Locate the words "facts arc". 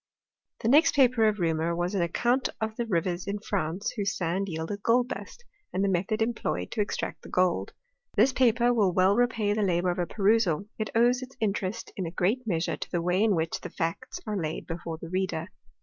13.69-14.39